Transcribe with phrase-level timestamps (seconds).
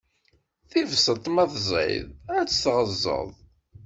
[0.69, 2.07] Tibṣelt ma tẓiḍ,
[2.37, 3.31] ad tt-tɣeẓẓeḍ.